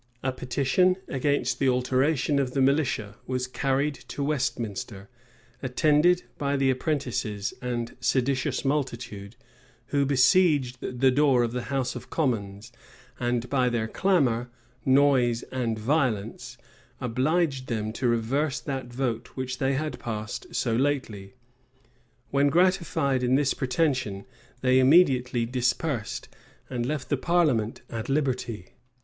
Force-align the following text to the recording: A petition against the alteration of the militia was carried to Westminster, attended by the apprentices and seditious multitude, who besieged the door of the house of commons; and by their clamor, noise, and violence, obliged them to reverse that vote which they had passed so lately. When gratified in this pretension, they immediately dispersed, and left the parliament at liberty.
A 0.23 0.31
petition 0.31 0.95
against 1.07 1.59
the 1.59 1.69
alteration 1.69 2.39
of 2.39 2.55
the 2.55 2.59
militia 2.59 3.17
was 3.27 3.45
carried 3.45 3.93
to 4.07 4.23
Westminster, 4.23 5.09
attended 5.61 6.23
by 6.39 6.57
the 6.57 6.71
apprentices 6.71 7.53
and 7.61 7.95
seditious 7.99 8.65
multitude, 8.65 9.35
who 9.89 10.03
besieged 10.07 10.79
the 10.79 11.11
door 11.11 11.43
of 11.43 11.51
the 11.51 11.65
house 11.69 11.95
of 11.95 12.09
commons; 12.09 12.71
and 13.19 13.47
by 13.47 13.69
their 13.69 13.87
clamor, 13.87 14.49
noise, 14.83 15.43
and 15.51 15.77
violence, 15.77 16.57
obliged 16.99 17.67
them 17.67 17.93
to 17.93 18.07
reverse 18.07 18.59
that 18.59 18.87
vote 18.91 19.27
which 19.35 19.59
they 19.59 19.73
had 19.73 19.99
passed 19.99 20.47
so 20.55 20.75
lately. 20.75 21.35
When 22.31 22.47
gratified 22.47 23.21
in 23.21 23.35
this 23.35 23.53
pretension, 23.53 24.25
they 24.61 24.79
immediately 24.79 25.45
dispersed, 25.45 26.27
and 26.71 26.87
left 26.87 27.09
the 27.09 27.17
parliament 27.17 27.83
at 27.87 28.09
liberty. 28.09 28.69